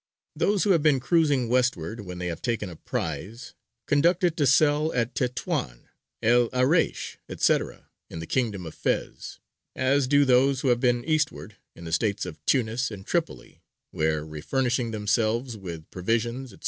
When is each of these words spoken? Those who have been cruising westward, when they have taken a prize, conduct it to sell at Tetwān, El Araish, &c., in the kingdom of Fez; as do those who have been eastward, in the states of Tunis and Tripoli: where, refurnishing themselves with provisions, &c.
Those 0.35 0.63
who 0.63 0.71
have 0.71 0.81
been 0.81 0.99
cruising 0.99 1.47
westward, 1.47 2.01
when 2.01 2.17
they 2.17 2.25
have 2.25 2.41
taken 2.41 2.71
a 2.71 2.75
prize, 2.75 3.53
conduct 3.85 4.23
it 4.23 4.35
to 4.37 4.47
sell 4.47 4.91
at 4.93 5.13
Tetwān, 5.13 5.89
El 6.23 6.49
Araish, 6.49 7.17
&c., 7.37 7.57
in 8.09 8.17
the 8.17 8.25
kingdom 8.25 8.65
of 8.65 8.73
Fez; 8.73 9.37
as 9.75 10.07
do 10.07 10.25
those 10.25 10.61
who 10.61 10.69
have 10.69 10.79
been 10.79 11.05
eastward, 11.05 11.57
in 11.75 11.83
the 11.83 11.91
states 11.93 12.25
of 12.25 12.43
Tunis 12.47 12.89
and 12.89 13.05
Tripoli: 13.05 13.61
where, 13.91 14.25
refurnishing 14.25 14.89
themselves 14.89 15.55
with 15.55 15.87
provisions, 15.91 16.49
&c. 16.49 16.57